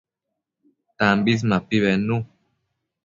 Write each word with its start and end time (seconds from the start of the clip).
Tambis 0.97 1.39
mapi 1.49 1.75
bednu 1.83 2.17